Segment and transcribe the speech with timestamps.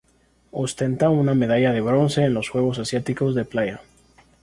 [0.49, 3.81] Ostenta una medalla de bronce en los Juegos Asiáticos de Playa.